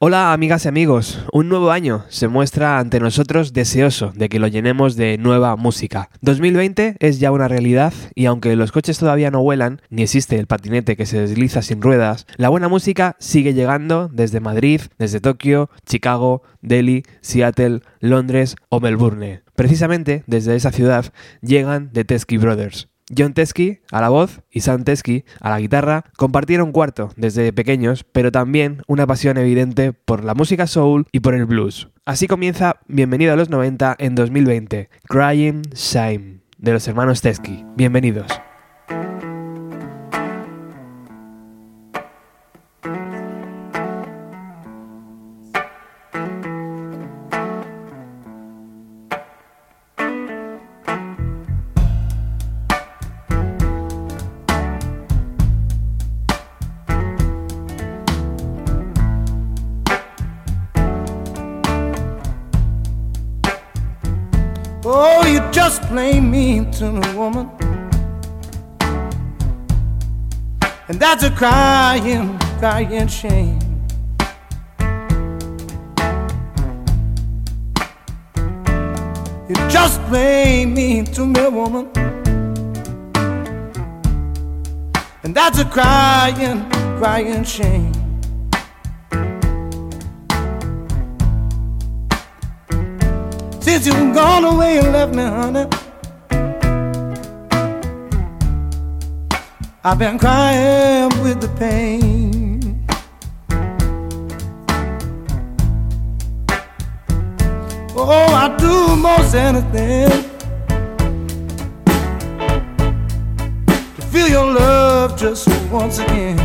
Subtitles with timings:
[0.00, 4.46] Hola amigas y amigos, un nuevo año se muestra ante nosotros deseoso de que lo
[4.46, 6.08] llenemos de nueva música.
[6.20, 10.46] 2020 es ya una realidad y aunque los coches todavía no vuelan, ni existe el
[10.46, 15.68] patinete que se desliza sin ruedas, la buena música sigue llegando desde Madrid, desde Tokio,
[15.84, 19.42] Chicago, Delhi, Seattle, Londres o Melbourne.
[19.56, 21.06] Precisamente desde esa ciudad
[21.42, 22.86] llegan The Teskey Brothers.
[23.16, 28.04] John Teskey a la voz y Sam Teskey a la guitarra compartieron cuarto desde pequeños,
[28.04, 31.88] pero también una pasión evidente por la música soul y por el blues.
[32.04, 37.64] Así comienza Bienvenido a los 90 en 2020, Crying Shame, de los hermanos Teskey.
[37.76, 38.30] Bienvenidos.
[71.38, 73.60] Crying, crying shame.
[79.48, 81.86] You just plain me to me, woman.
[85.22, 87.92] And that's a crying, crying shame.
[93.60, 95.87] Since you've gone away and left me, honey,
[99.90, 102.84] I've been crying with the pain.
[107.96, 110.10] Oh, I do most anything
[113.96, 116.38] to feel your love just once again.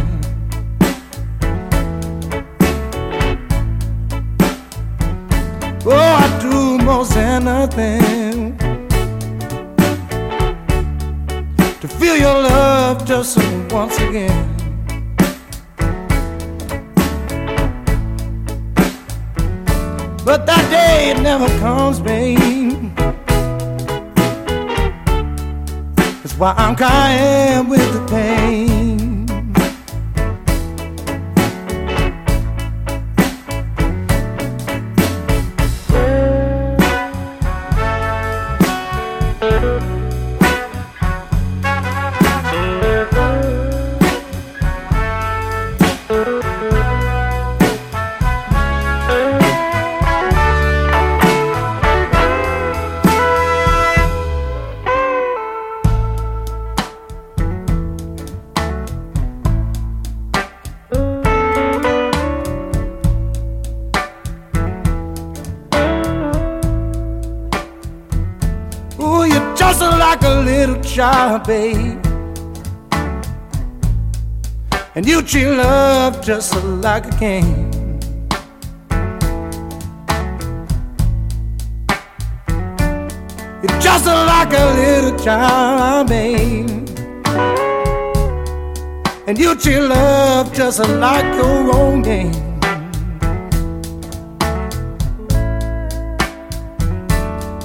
[5.86, 8.63] Oh, I do most anything
[11.84, 13.38] to feel your love just
[13.70, 14.56] once again.
[20.24, 22.40] But that day it never comes, babe.
[26.22, 28.73] That's why I'm crying with the pain.
[71.40, 72.06] Babe.
[74.96, 77.72] And you treat love just like a game.
[83.62, 86.70] You're just like a little child, babe.
[89.26, 92.32] And you treat love just like your own game.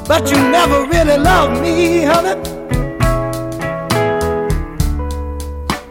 [0.07, 2.58] But you never really loved me, honey.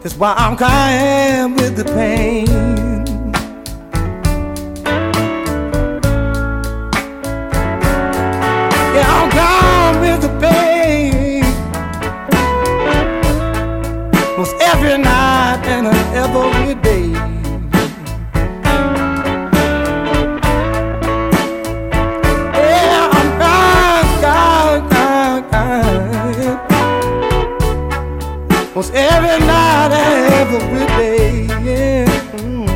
[0.08, 2.97] That's why I'm crying with the pain.
[28.78, 31.46] Was every night and every day.
[31.66, 32.06] Yeah.
[32.36, 32.68] Mm.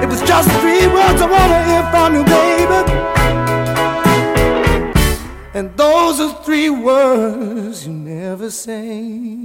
[0.00, 2.80] It was just three words I wanna hear from you, baby.
[5.54, 9.41] And those are three words you never say.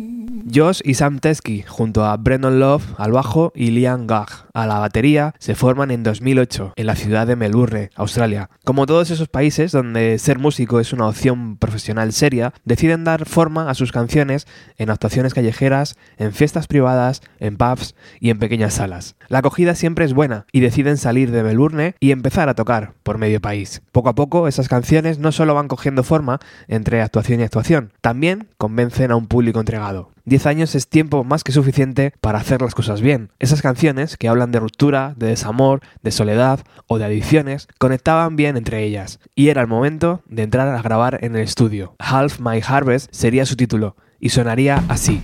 [0.53, 4.79] Josh y Sam Teskey, junto a Brendan Love al bajo y Liam Gagg a la
[4.79, 8.49] batería, se forman en 2008 en la ciudad de Melbourne, Australia.
[8.63, 13.69] Como todos esos países donde ser músico es una opción profesional seria, deciden dar forma
[13.69, 14.47] a sus canciones
[14.77, 19.15] en actuaciones callejeras, en fiestas privadas, en pubs y en pequeñas salas.
[19.27, 23.17] La acogida siempre es buena y deciden salir de Melbourne y empezar a tocar por
[23.17, 23.81] medio país.
[23.91, 26.39] Poco a poco esas canciones no solo van cogiendo forma
[26.69, 30.11] entre actuación y actuación, también convencen a un público entregado.
[30.27, 33.31] 10 años es tiempo más que suficiente para hacer las cosas bien.
[33.39, 38.57] Esas canciones que hablan de ruptura, de desamor, de soledad o de adicciones conectaban bien
[38.57, 41.95] entre ellas y era el momento de entrar a grabar en el estudio.
[41.99, 45.23] Half My Harvest sería su título y sonaría así.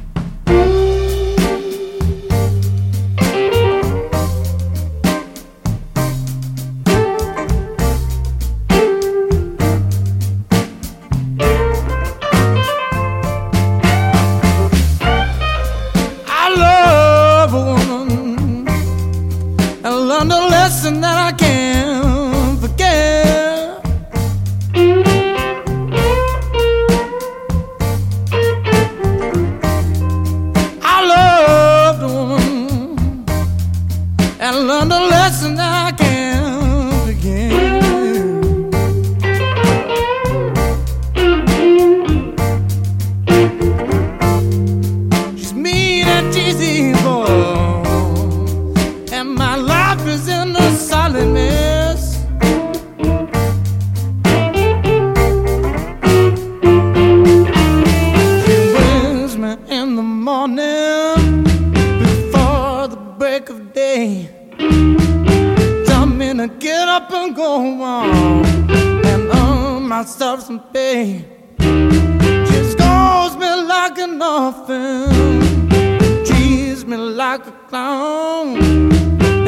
[61.03, 61.43] time
[62.05, 64.29] before the break of day.
[65.87, 67.51] Tell me to get up and go
[67.81, 68.45] on
[69.11, 71.25] and earn myself some pay.
[72.47, 75.69] She scolds me like an orphan,
[76.27, 78.47] treats me like a clown.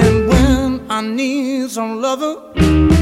[0.03, 2.94] And when I need some lover.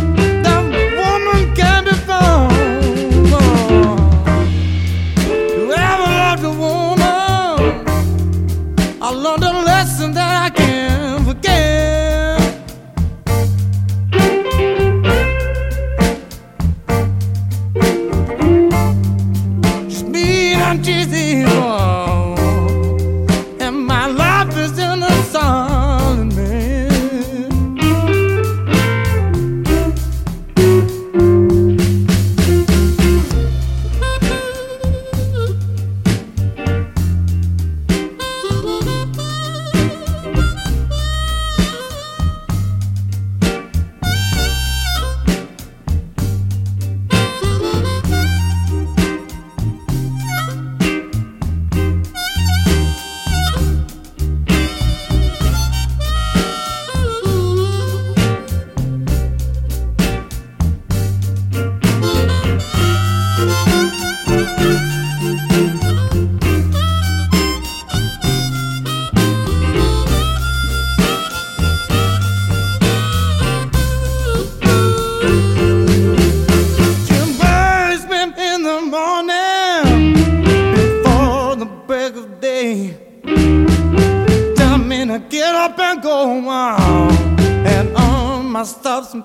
[89.14, 89.24] some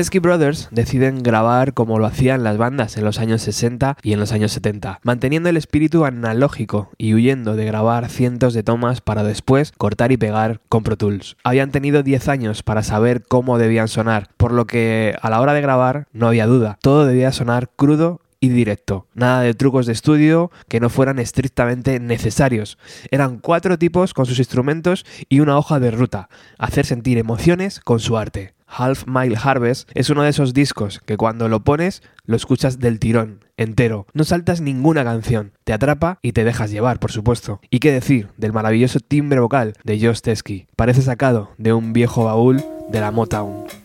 [0.00, 4.18] Teskey Brothers deciden grabar como lo hacían las bandas en los años 60 y en
[4.18, 9.24] los años 70, manteniendo el espíritu analógico y huyendo de grabar cientos de tomas para
[9.24, 11.36] después cortar y pegar con Pro Tools.
[11.44, 15.52] Habían tenido 10 años para saber cómo debían sonar, por lo que a la hora
[15.52, 19.06] de grabar no había duda, todo debía sonar crudo y directo.
[19.12, 22.78] Nada de trucos de estudio que no fueran estrictamente necesarios.
[23.10, 26.30] Eran cuatro tipos con sus instrumentos y una hoja de ruta.
[26.56, 28.54] Hacer sentir emociones con su arte.
[28.70, 32.98] Half Mile Harvest es uno de esos discos que cuando lo pones lo escuchas del
[32.98, 34.06] tirón, entero.
[34.12, 37.60] No saltas ninguna canción, te atrapa y te dejas llevar, por supuesto.
[37.70, 40.68] ¿Y qué decir del maravilloso timbre vocal de Josh Teskey?
[40.76, 43.79] Parece sacado de un viejo baúl de la Motown.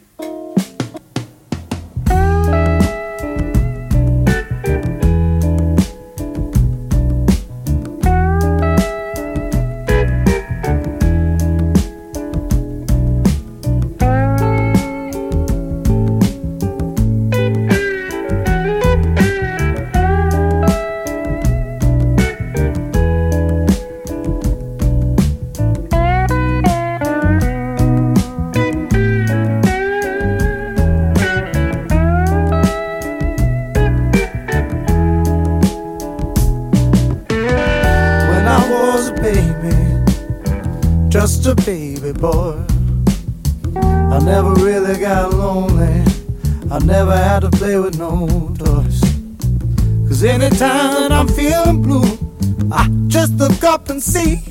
[53.95, 54.41] And see.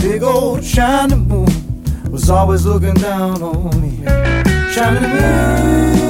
[0.00, 1.46] Big old shining moon
[2.10, 4.04] was always looking down on me.
[4.72, 6.03] Shining moon,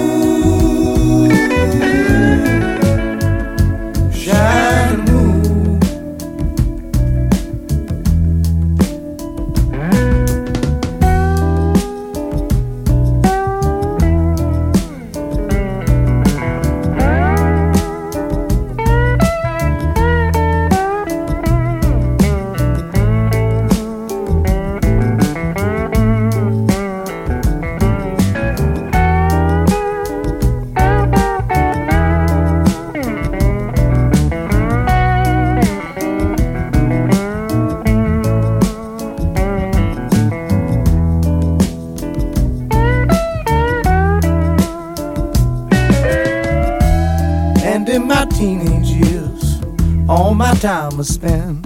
[50.65, 51.63] time was spent.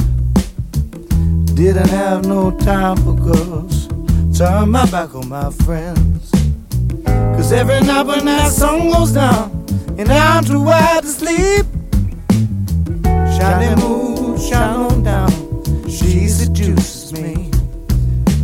[1.54, 3.86] Didn't have no time for girls.
[4.36, 6.32] Turn my back on my friends.
[7.36, 9.66] Cause every night when that sun goes down
[9.98, 11.66] and I'm too wide to sleep,
[13.36, 15.30] shiny moon, shine on down.
[15.88, 17.52] She seduces me.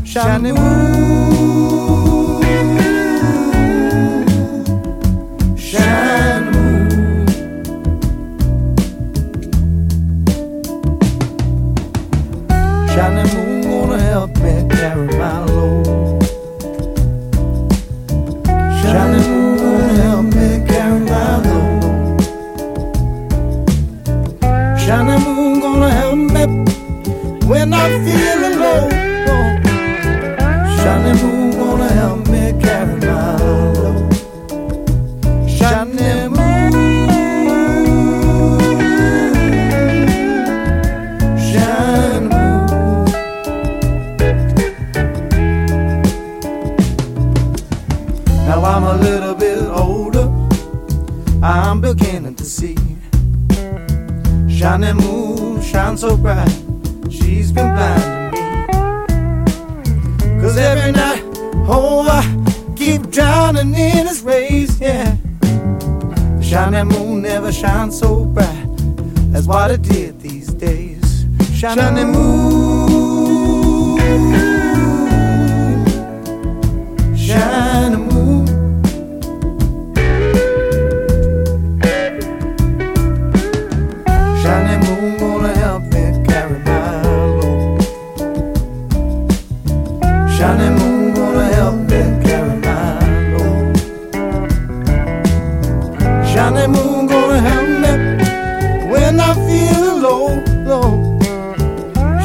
[0.05, 1.24] Shiny moon.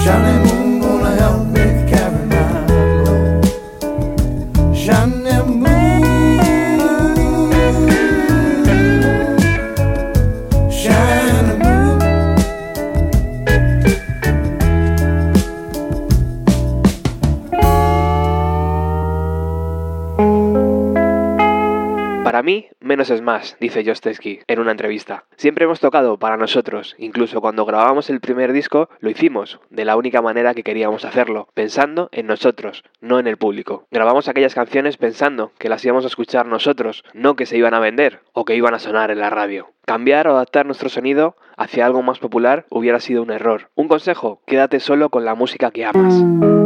[0.09, 0.58] J'en ai
[23.29, 25.25] más, dice Jostesky en una entrevista.
[25.37, 29.97] Siempre hemos tocado para nosotros, incluso cuando grabamos el primer disco, lo hicimos de la
[29.97, 33.85] única manera que queríamos hacerlo, pensando en nosotros, no en el público.
[33.91, 37.79] Grabamos aquellas canciones pensando que las íbamos a escuchar nosotros, no que se iban a
[37.79, 39.73] vender o que iban a sonar en la radio.
[39.85, 43.69] Cambiar o adaptar nuestro sonido hacia algo más popular hubiera sido un error.
[43.75, 46.58] Un consejo, quédate solo con la música que amas.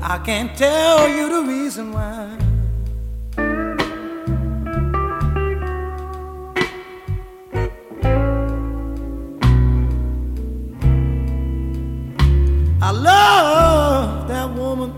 [0.00, 2.38] I can't tell you the reason why.
[12.80, 14.94] I love that woman.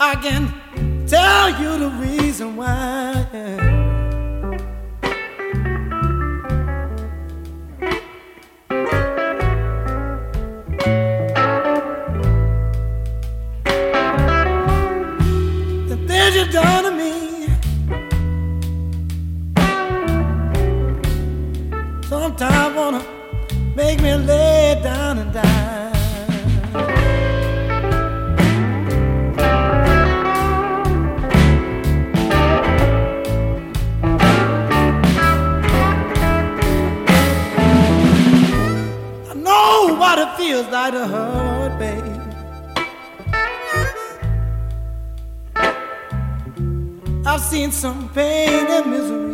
[0.00, 3.77] I can tell you the reason why.
[22.38, 23.02] Sometimes wanna
[23.74, 25.92] make me lay down and die.
[39.28, 42.04] I know what it feels like to hurt, babe.
[47.26, 49.27] I've seen some pain and misery.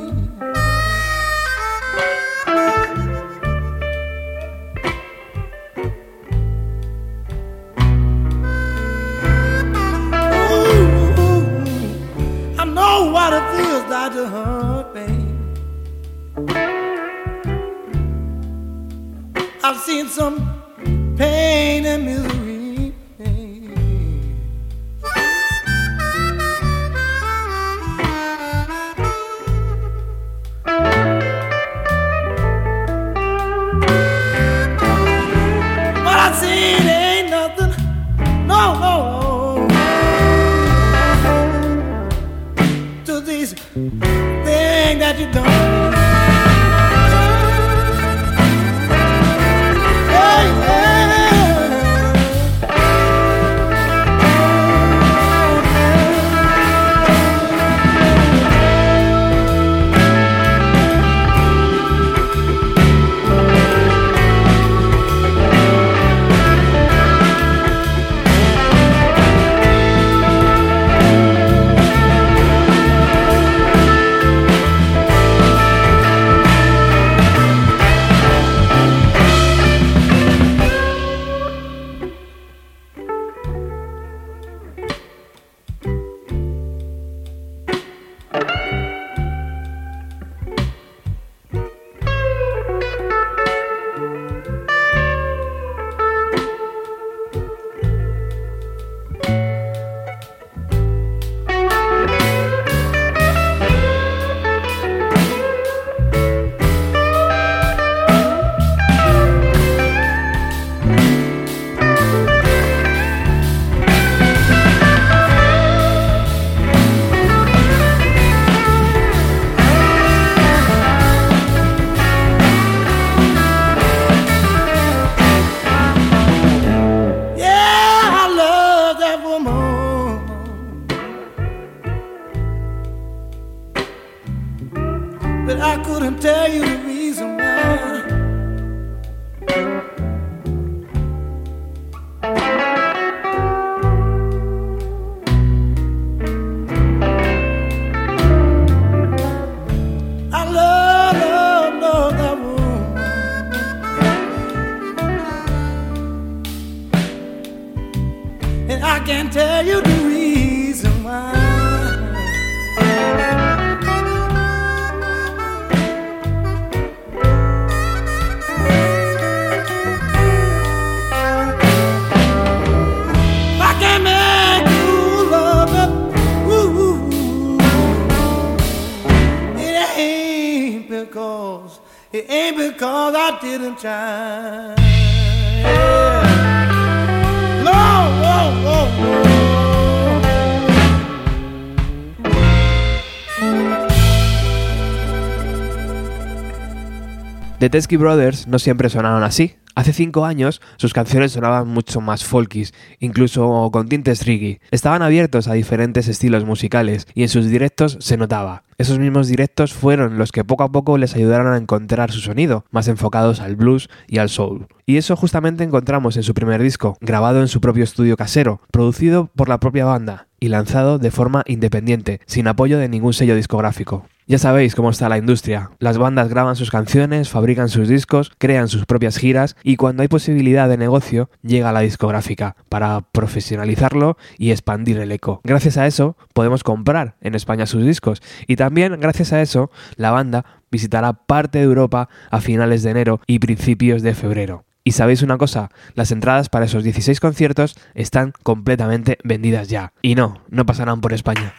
[197.64, 199.54] The Teskey Brothers no siempre sonaron así.
[199.74, 204.60] Hace cinco años sus canciones sonaban mucho más folkies, incluso con tintes reggae.
[204.70, 208.64] Estaban abiertos a diferentes estilos musicales y en sus directos se notaba.
[208.76, 212.66] Esos mismos directos fueron los que poco a poco les ayudaron a encontrar su sonido,
[212.70, 214.66] más enfocados al blues y al soul.
[214.84, 219.30] Y eso justamente encontramos en su primer disco, grabado en su propio estudio casero, producido
[219.34, 224.04] por la propia banda y lanzado de forma independiente, sin apoyo de ningún sello discográfico.
[224.26, 225.70] Ya sabéis cómo está la industria.
[225.80, 230.08] Las bandas graban sus canciones, fabrican sus discos, crean sus propias giras y cuando hay
[230.08, 235.42] posibilidad de negocio llega la discográfica para profesionalizarlo y expandir el eco.
[235.44, 240.10] Gracias a eso podemos comprar en España sus discos y también gracias a eso la
[240.10, 244.64] banda visitará parte de Europa a finales de enero y principios de febrero.
[244.84, 249.92] Y sabéis una cosa, las entradas para esos 16 conciertos están completamente vendidas ya.
[250.00, 251.52] Y no, no pasarán por España.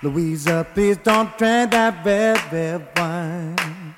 [0.00, 3.94] Louisa, please don't drink that red, red wine.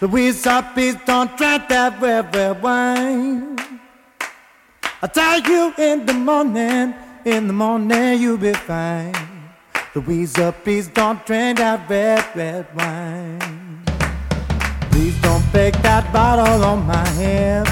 [0.00, 3.58] Louisa, please don't drink that red, red wine.
[5.02, 9.14] I'll tell you in the morning, in the morning you'll be fine.
[9.96, 13.82] Louisa, please don't drink that red, red wine.
[14.92, 17.66] Please don't break that bottle on my head.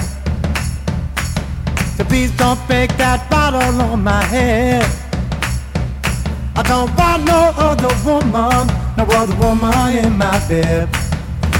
[2.09, 5.02] Please don't break that bottle on my head.
[6.55, 8.67] I don't want no other woman,
[8.99, 10.89] no other woman in my bed.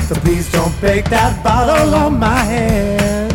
[0.07, 3.32] So please don't break that bottle on my head.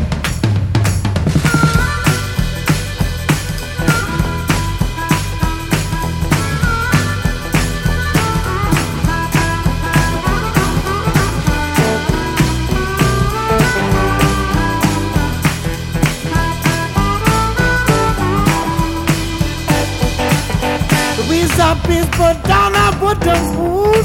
[21.67, 24.03] up is put down I a wooden spoon.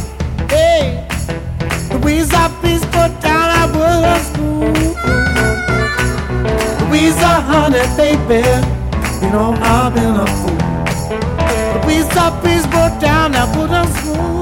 [0.48, 1.06] Hey,
[1.90, 4.72] the wheels up is put down a wooden spoon.
[6.78, 8.42] The wheels are honey, baby.
[9.22, 10.58] You know I've been a fool.
[11.74, 14.41] The wheels up is put down I a wooden spoon.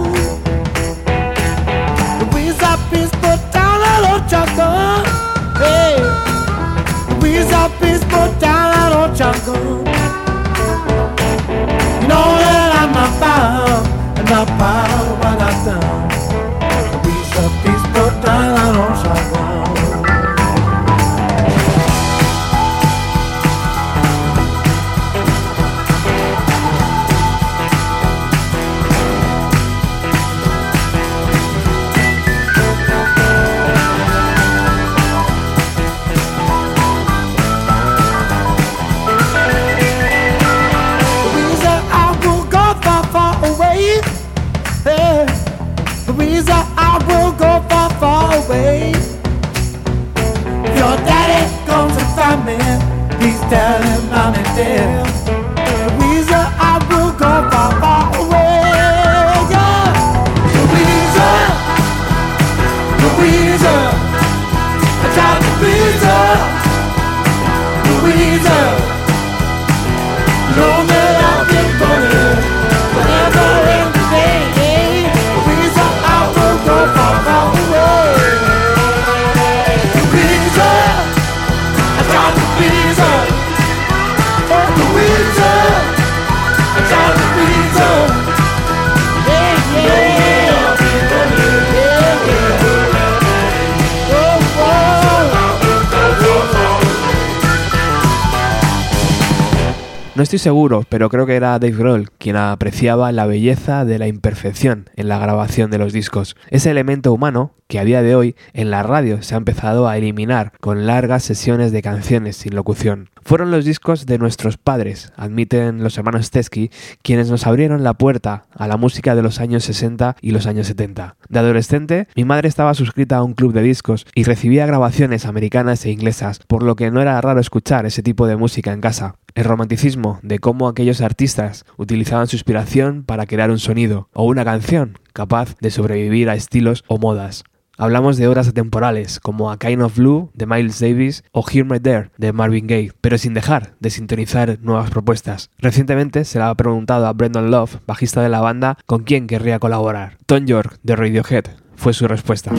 [100.31, 104.89] Estoy seguro, pero creo que era Dave Grohl quien apreciaba la belleza de la imperfección
[104.95, 106.37] en la grabación de los discos.
[106.51, 109.97] Ese elemento humano que a día de hoy en la radio se ha empezado a
[109.97, 113.11] eliminar con largas sesiones de canciones sin locución.
[113.23, 116.71] Fueron los discos de nuestros padres, admiten los hermanos Teskey,
[117.03, 120.67] quienes nos abrieron la puerta a la música de los años 60 y los años
[120.69, 121.17] 70.
[121.29, 125.85] De adolescente, mi madre estaba suscrita a un club de discos y recibía grabaciones americanas
[125.85, 129.17] e inglesas, por lo que no era raro escuchar ese tipo de música en casa.
[129.35, 134.45] El romanticismo de cómo aquellos artistas utilizaban su inspiración para crear un sonido o una
[134.45, 137.45] canción capaz de sobrevivir a estilos o modas.
[137.81, 141.81] Hablamos de obras atemporales como A Kind of Blue de Miles Davis o Hear Me
[141.81, 145.49] There de Marvin Gaye, pero sin dejar de sintonizar nuevas propuestas.
[145.59, 149.59] Recientemente se le ha preguntado a Brendan Love, bajista de la banda, con quién querría
[149.59, 150.19] colaborar.
[150.27, 152.53] Tom York de Radiohead fue su respuesta.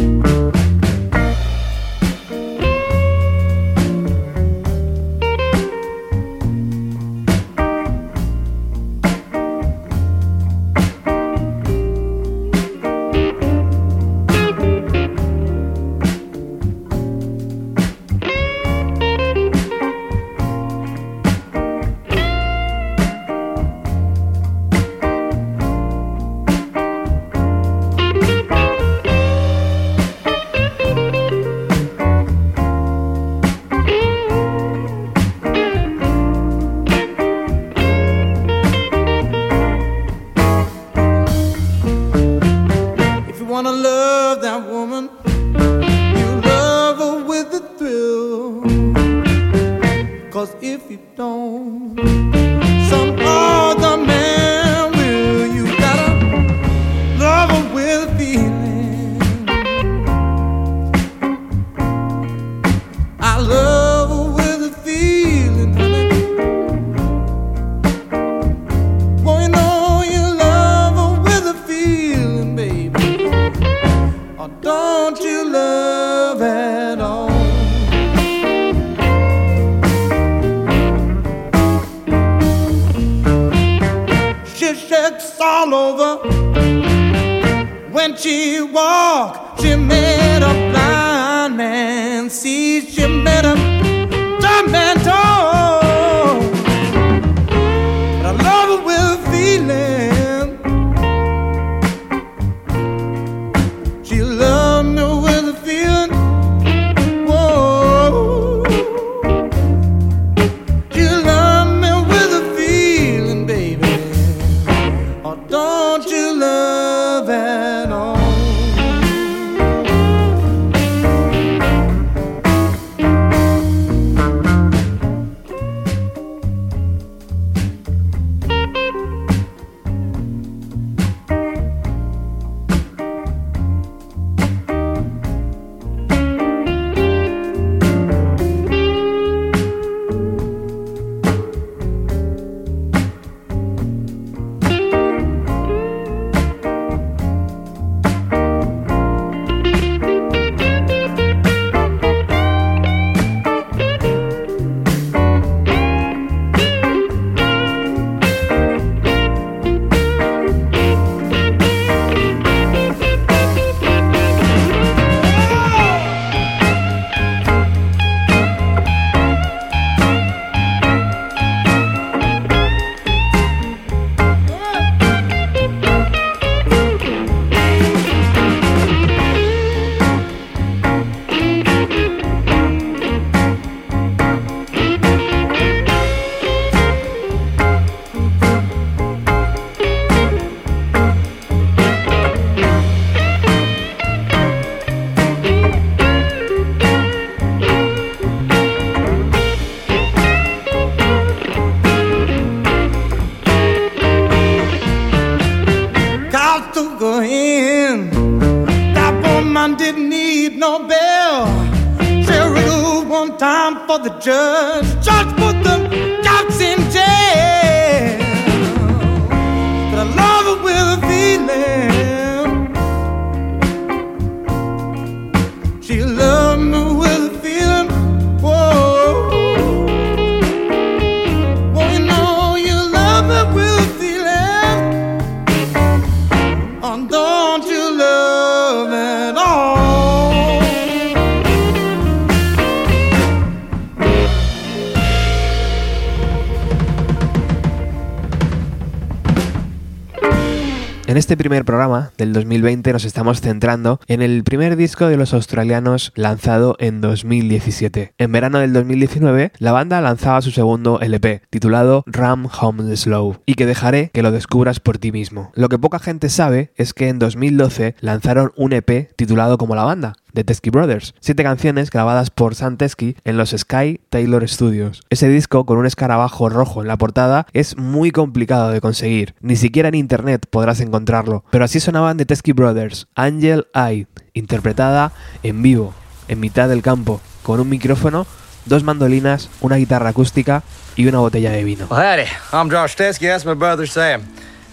[251.32, 256.12] Este primer programa del 2020 nos estamos centrando en el primer disco de los australianos
[256.14, 258.16] lanzado en 2017.
[258.18, 263.54] En verano del 2019, la banda lanzaba su segundo LP, titulado Ram Home Slow, y
[263.54, 265.54] que dejaré que lo descubras por ti mismo.
[265.56, 269.86] Lo que poca gente sabe es que en 2012 lanzaron un EP titulado como la
[269.86, 275.02] banda, The Teskey Brothers, siete canciones grabadas por Sam Teskey en los Sky Taylor Studios.
[275.10, 279.56] Ese disco con un escarabajo rojo en la portada es muy complicado de conseguir, ni
[279.56, 285.12] siquiera en internet podrás encontrarlo, pero así sonaban The Teskey Brothers, Angel Eye, interpretada
[285.44, 285.94] en vivo,
[286.28, 288.26] en mitad del campo, con un micrófono,
[288.66, 290.64] dos mandolinas, una guitarra acústica
[290.96, 291.88] y una botella de vino.
[291.90, 292.30] Well, howdy.
[292.54, 293.28] I'm Josh Teskey.
[293.28, 294.22] That's my brother Sam.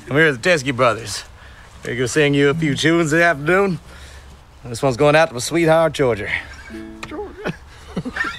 [0.08, 1.24] And we're the Teskey Brothers.
[1.84, 3.78] We're gonna sing you a few tunes this afternoon.
[4.64, 6.30] This one's going out to my sweetheart, Georgia.
[7.06, 7.54] Georgia.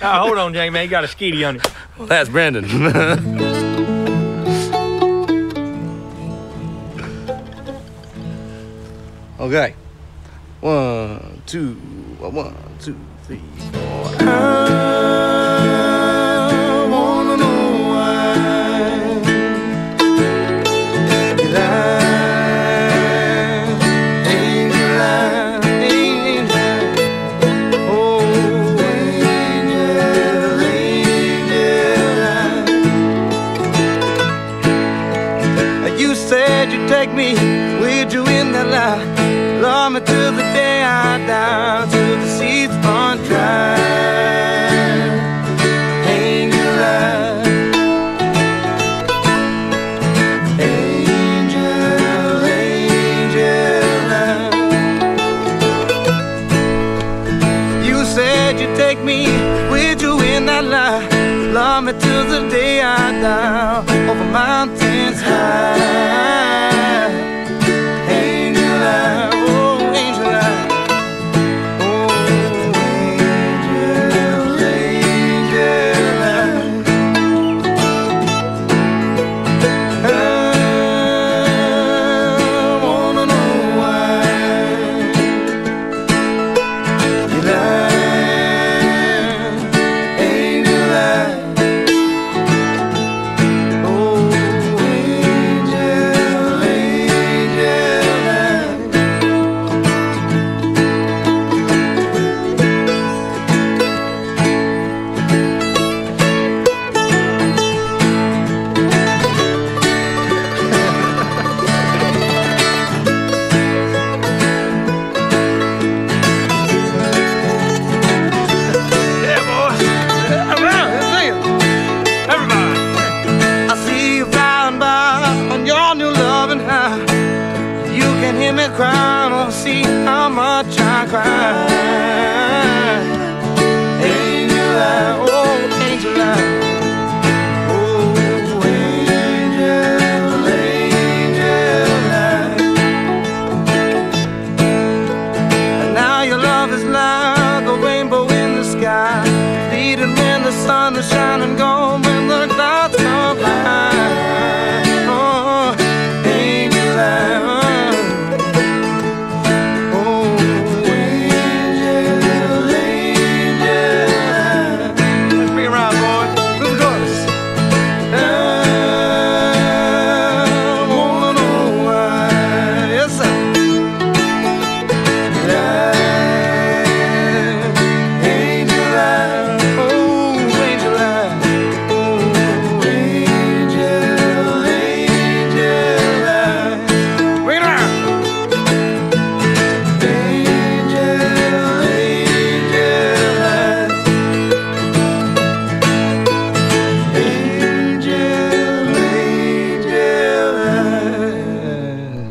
[0.02, 0.70] Oh, hold on, Jamie.
[0.70, 0.86] man.
[0.86, 1.62] You got a skeety on you.
[1.98, 2.64] Well, that's Brendan.
[9.40, 9.76] okay.
[10.62, 11.74] One, two,
[12.20, 15.49] one, two, three, four.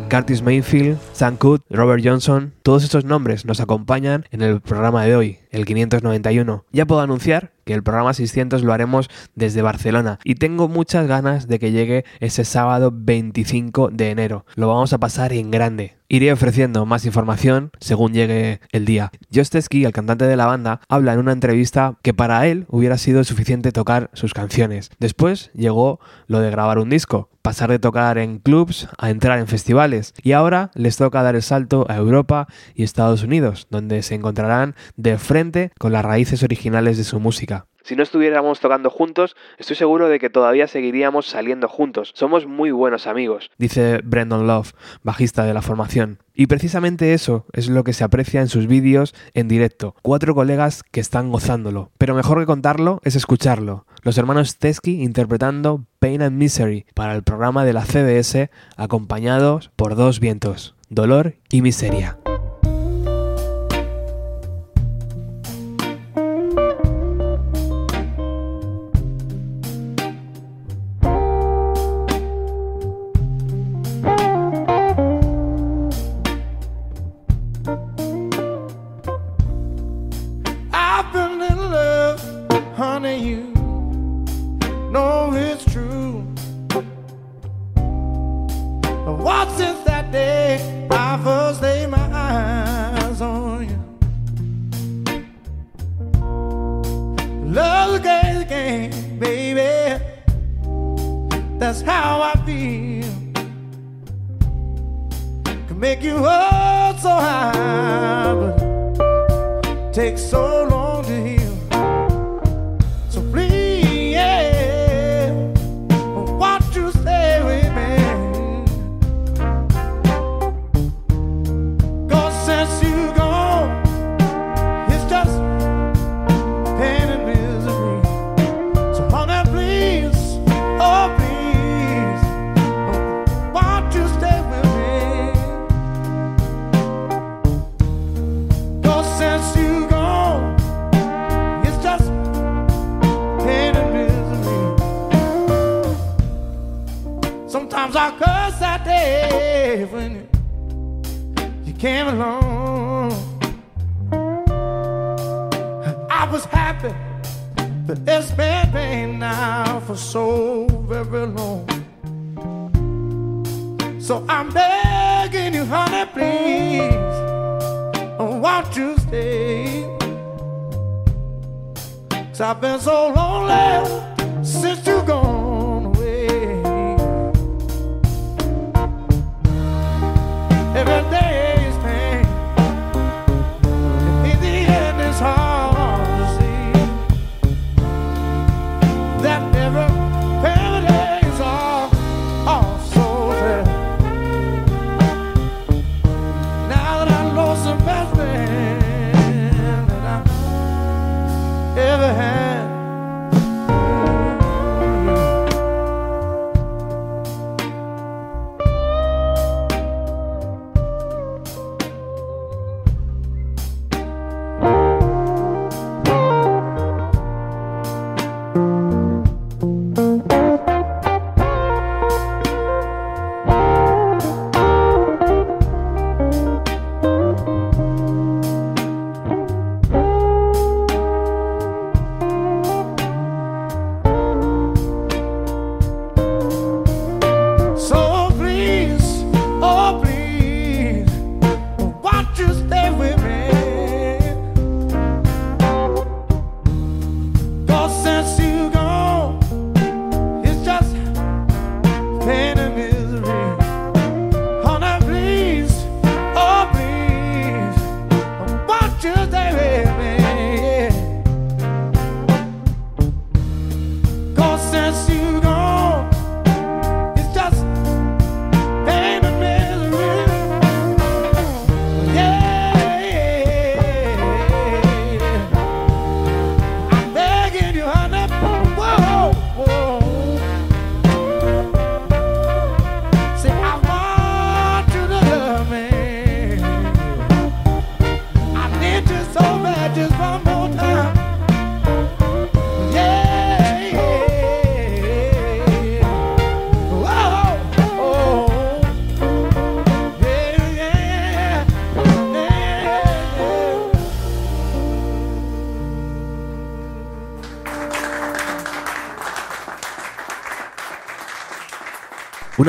[0.08, 5.14] Curtis Mayfield, Sam Cooke, Robert Johnson, todos estos nombres nos acompañan en el programa de
[5.14, 6.64] hoy, el 591.
[6.72, 11.48] Ya puedo anunciar que el programa 600 lo haremos desde Barcelona y tengo muchas ganas
[11.48, 14.46] de que llegue ese sábado 25 de enero.
[14.54, 15.98] Lo vamos a pasar en grande.
[16.10, 19.10] Iré ofreciendo más información según llegue el día.
[19.30, 23.22] Josteski, el cantante de la banda, habla en una entrevista que para él hubiera sido
[23.24, 24.90] suficiente tocar sus canciones.
[24.98, 29.46] Después llegó lo de grabar un disco, pasar de tocar en clubs a entrar en
[29.46, 34.14] festivales y ahora les toca dar el salto a Europa y Estados Unidos, donde se
[34.14, 35.37] encontrarán de frente
[35.78, 37.66] con las raíces originales de su música.
[37.84, 42.10] Si no estuviéramos tocando juntos, estoy seguro de que todavía seguiríamos saliendo juntos.
[42.14, 44.72] Somos muy buenos amigos, dice Brendan Love,
[45.02, 46.18] bajista de la formación.
[46.34, 49.94] Y precisamente eso es lo que se aprecia en sus vídeos en directo.
[50.02, 51.90] Cuatro colegas que están gozándolo.
[51.98, 53.86] Pero mejor que contarlo es escucharlo.
[54.02, 59.94] Los hermanos Teskey interpretando Pain and Misery para el programa de la CBS acompañados por
[59.94, 62.18] dos vientos, dolor y miseria.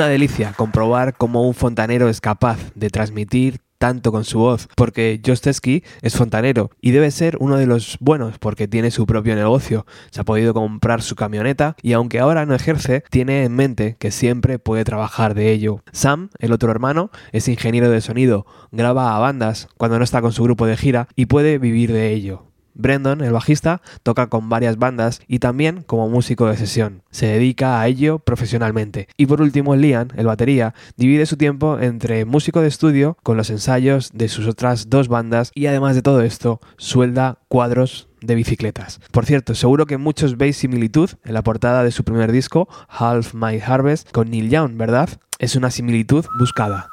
[0.00, 5.20] Una delicia comprobar cómo un fontanero es capaz de transmitir tanto con su voz, porque
[5.22, 9.84] Jostesky es fontanero y debe ser uno de los buenos porque tiene su propio negocio,
[10.10, 14.10] se ha podido comprar su camioneta y aunque ahora no ejerce, tiene en mente que
[14.10, 15.82] siempre puede trabajar de ello.
[15.92, 20.32] Sam, el otro hermano, es ingeniero de sonido, graba a bandas cuando no está con
[20.32, 22.49] su grupo de gira y puede vivir de ello.
[22.80, 27.02] Brendan, el bajista, toca con varias bandas y también como músico de sesión.
[27.10, 29.08] Se dedica a ello profesionalmente.
[29.16, 33.50] Y por último, Liam, el batería, divide su tiempo entre músico de estudio con los
[33.50, 39.00] ensayos de sus otras dos bandas y además de todo esto, suelda cuadros de bicicletas.
[39.12, 43.34] Por cierto, seguro que muchos veis similitud en la portada de su primer disco, Half
[43.34, 45.08] My Harvest, con Neil Young, ¿verdad?
[45.38, 46.90] Es una similitud buscada.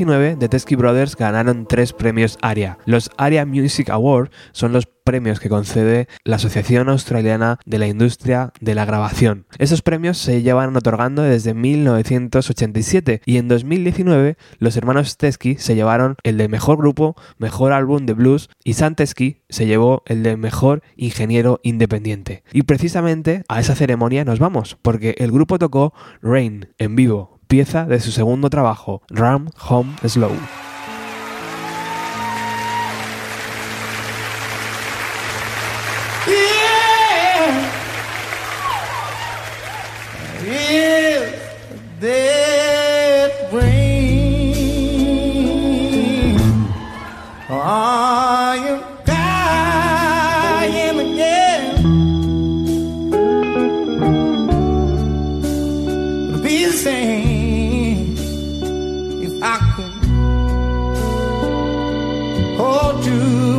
[0.00, 2.78] 2019, The Teskey Brothers ganaron tres premios ARIA.
[2.86, 8.52] Los ARIA Music Awards son los premios que concede la Asociación Australiana de la Industria
[8.60, 9.46] de la Grabación.
[9.58, 16.16] Esos premios se llevan otorgando desde 1987 y en 2019 los hermanos Teskey se llevaron
[16.22, 20.36] el de Mejor Grupo, Mejor Álbum de Blues y Sam Teskey se llevó el de
[20.36, 22.42] Mejor Ingeniero Independiente.
[22.52, 25.92] Y precisamente a esa ceremonia nos vamos, porque el grupo tocó
[26.22, 30.30] Rain en vivo, pieza de su segundo trabajo, Ram Home Slow.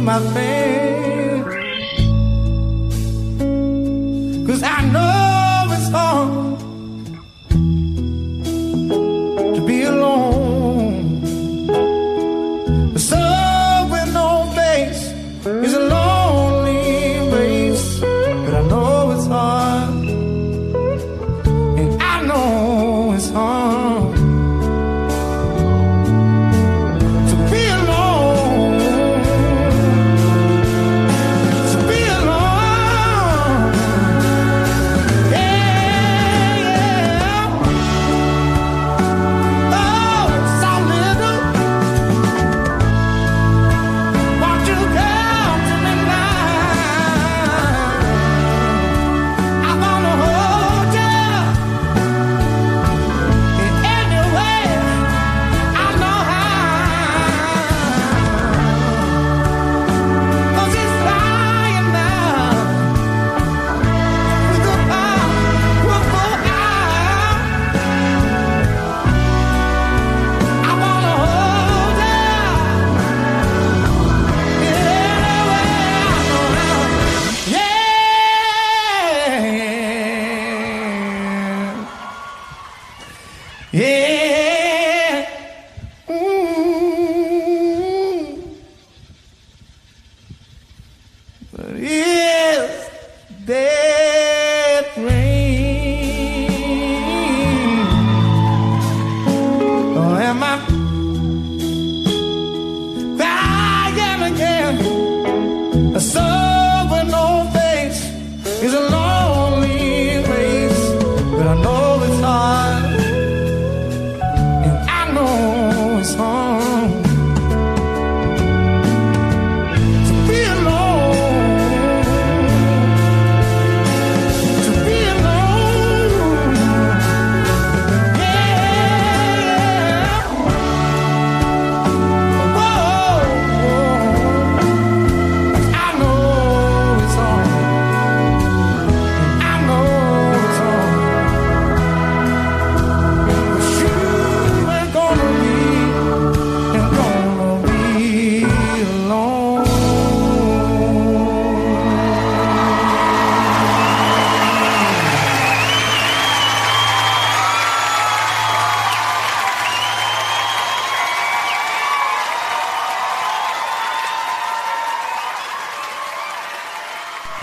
[0.01, 0.90] my face.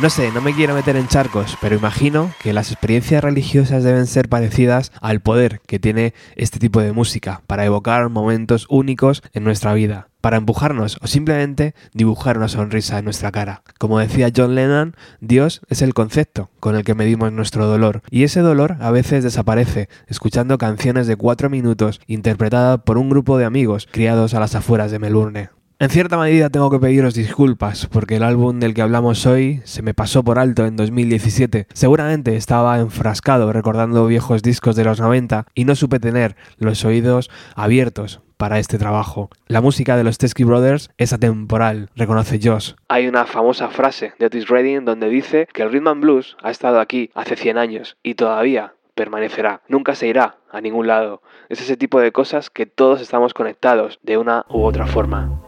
[0.00, 4.06] No sé, no me quiero meter en charcos, pero imagino que las experiencias religiosas deben
[4.06, 9.42] ser parecidas al poder que tiene este tipo de música para evocar momentos únicos en
[9.42, 13.64] nuestra vida, para empujarnos o simplemente dibujar una sonrisa en nuestra cara.
[13.80, 18.22] Como decía John Lennon, Dios es el concepto con el que medimos nuestro dolor, y
[18.22, 23.46] ese dolor a veces desaparece escuchando canciones de cuatro minutos interpretadas por un grupo de
[23.46, 25.57] amigos criados a las afueras de Melbourne.
[25.80, 29.80] En cierta medida tengo que pediros disculpas porque el álbum del que hablamos hoy se
[29.80, 31.68] me pasó por alto en 2017.
[31.72, 37.30] Seguramente estaba enfrascado recordando viejos discos de los 90 y no supe tener los oídos
[37.54, 39.30] abiertos para este trabajo.
[39.46, 42.72] La música de los Teskey Brothers es atemporal, reconoce Josh.
[42.88, 46.50] Hay una famosa frase de Otis Redding donde dice que el rhythm and blues ha
[46.50, 51.22] estado aquí hace 100 años y todavía permanecerá, nunca se irá a ningún lado.
[51.48, 55.47] Es ese tipo de cosas que todos estamos conectados de una u otra forma.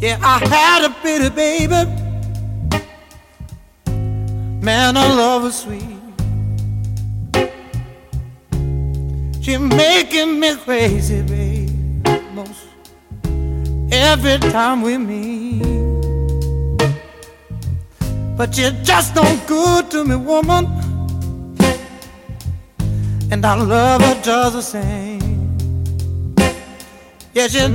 [0.00, 1.74] Yeah, I had a pretty baby.
[4.62, 5.82] Man, I love her sweet.
[9.42, 11.57] She making me crazy, babe.
[13.90, 15.62] Every time we meet.
[18.36, 20.66] But you're just no good to me, woman.
[23.30, 25.56] And I love her just the same.
[27.32, 27.68] Yes, you're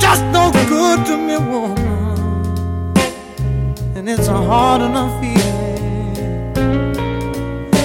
[0.00, 2.96] just no good to me, woman.
[3.94, 6.54] And it's a hard enough feeling.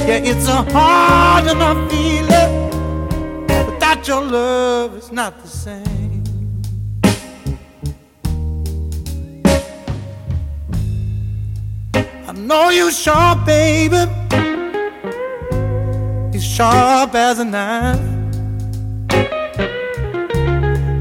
[0.08, 2.70] Yeah, it's a hard enough feeling.
[3.68, 5.97] Without your love, it's not the same.
[12.38, 14.06] Know you sharp, baby.
[16.34, 18.00] You sharp as a knife.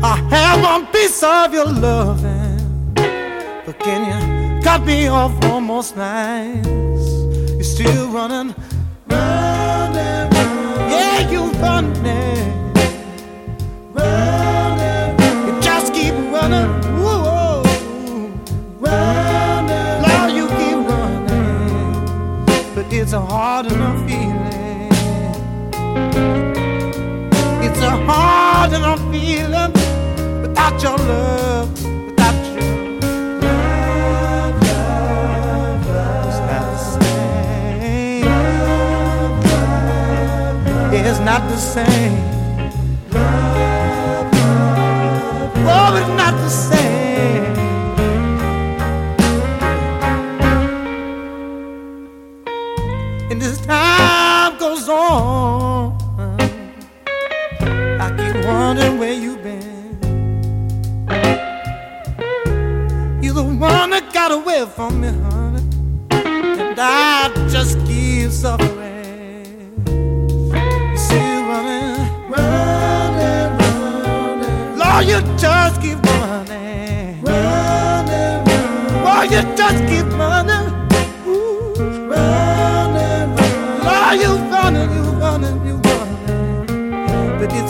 [0.02, 6.66] I have one piece of your loving, but can you cut me off almost nice?
[6.66, 8.54] You're still running,
[9.08, 10.90] running, running.
[10.90, 12.02] yeah, you're running,
[13.94, 14.45] running,
[23.06, 24.90] it's a hard enough feeling.
[27.62, 29.72] It's a hard enough feeling
[30.42, 31.70] without your love,
[32.08, 32.62] without your
[33.42, 36.26] love, love, love.
[36.26, 38.24] It's not the same.
[41.06, 42.16] It's not the same.
[45.68, 46.75] Oh, it's not the same.
[53.66, 55.98] Time goes on,
[58.00, 59.98] I keep wondering where you've been.
[63.22, 65.62] You're the one that got away from me, honey.
[66.10, 69.72] And I just keep suffering.
[69.86, 74.78] You see running, running, running.
[74.78, 76.25] Lord, you just keep running,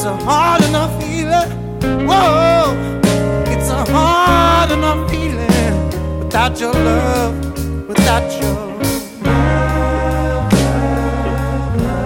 [0.06, 1.50] a hard enough feeling.
[2.06, 2.76] Whoa,
[3.46, 8.54] it's a hard enough feeling without your love, without your
[9.24, 10.52] love,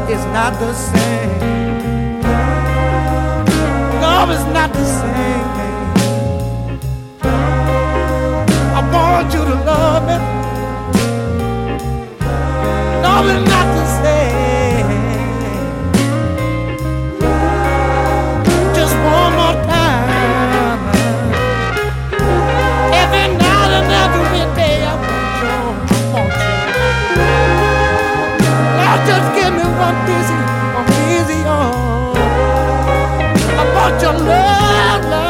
[0.08, 2.20] it's not the same.
[4.00, 5.50] Love is not the same.
[8.78, 10.16] I want you to love me.
[13.02, 14.59] Love is not the same.
[34.18, 35.29] Love, love,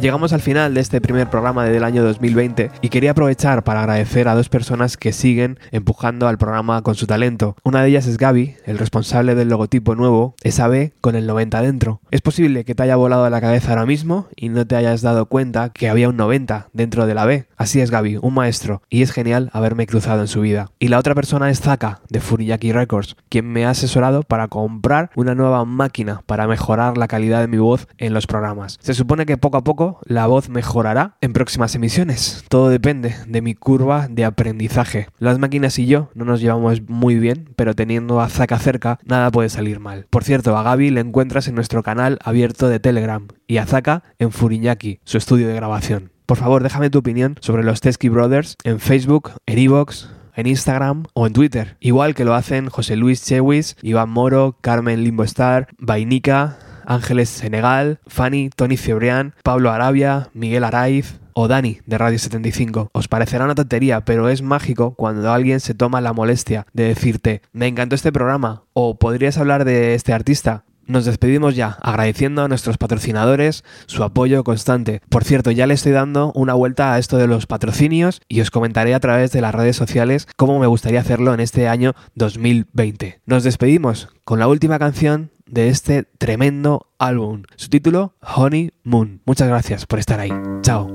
[0.00, 4.28] Llegamos al final de este primer programa del año 2020 y quería aprovechar para agradecer
[4.28, 7.54] a dos personas que siguen empujando al programa con su talento.
[7.64, 11.60] Una de ellas es Gaby, el responsable del logotipo nuevo, esa B con el 90
[11.60, 12.00] dentro.
[12.10, 15.26] Es posible que te haya volado la cabeza ahora mismo y no te hayas dado
[15.26, 17.44] cuenta que había un 90 dentro de la B.
[17.58, 20.70] Así es Gaby, un maestro, y es genial haberme cruzado en su vida.
[20.78, 25.10] Y la otra persona es Zaka, de Furiyaki Records, quien me ha asesorado para comprar
[25.14, 28.78] una nueva máquina para mejorar la calidad de mi voz en los programas.
[28.80, 32.44] Se supone que poco a poco la voz mejorará en próximas emisiones.
[32.48, 35.08] Todo depende de mi curva de aprendizaje.
[35.18, 39.30] Las máquinas y yo no nos llevamos muy bien, pero teniendo a Zaka cerca, nada
[39.30, 40.06] puede salir mal.
[40.10, 44.02] Por cierto, a Gaby le encuentras en nuestro canal abierto de Telegram y a Zaka
[44.18, 46.12] en Furiñaki, su estudio de grabación.
[46.26, 51.04] Por favor, déjame tu opinión sobre los Teskey Brothers en Facebook, en Evox, en Instagram
[51.14, 55.68] o en Twitter, igual que lo hacen José Luis Chewis, Iván Moro, Carmen Limbo Star,
[55.78, 56.56] Vainica,
[56.90, 62.90] Ángeles Senegal, Fanny, Tony Cebrián, Pablo Arabia, Miguel Araiz o Dani de Radio 75.
[62.92, 67.42] Os parecerá una tontería, pero es mágico cuando alguien se toma la molestia de decirte,
[67.52, 70.64] me encantó este programa o podrías hablar de este artista.
[70.90, 75.00] Nos despedimos ya, agradeciendo a nuestros patrocinadores su apoyo constante.
[75.08, 78.50] Por cierto, ya le estoy dando una vuelta a esto de los patrocinios y os
[78.50, 83.20] comentaré a través de las redes sociales cómo me gustaría hacerlo en este año 2020.
[83.24, 87.42] Nos despedimos con la última canción de este tremendo álbum.
[87.56, 89.20] Su título, Honey Moon.
[89.24, 90.32] Muchas gracias por estar ahí.
[90.62, 90.88] Chao.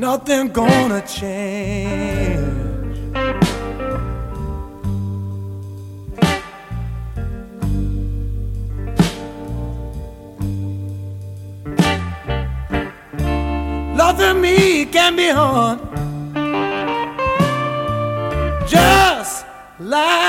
[0.00, 2.38] Nothing gonna change.
[13.96, 15.80] Loving me can be hard.
[18.68, 19.44] Just
[19.80, 20.27] like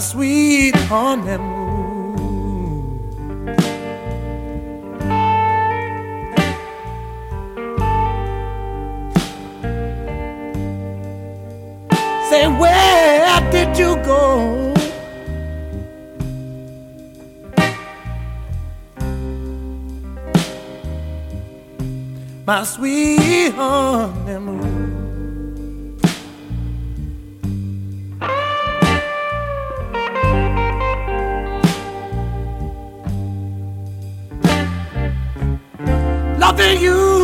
[0.00, 1.60] sweet honeymoon.
[12.30, 14.72] Say, where did you go?
[22.46, 23.30] My sweet.
[36.60, 37.19] after you.